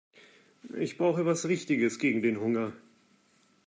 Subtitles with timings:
[0.79, 2.73] Ich brauche was Richtiges gegen den Hunger.